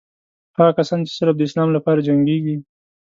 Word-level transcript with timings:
هغه 0.57 0.71
کسان 0.79 0.99
چې 1.07 1.11
صرف 1.19 1.35
د 1.37 1.41
اسلام 1.47 1.69
لپاره 1.77 2.05
جنګېږي. 2.07 2.55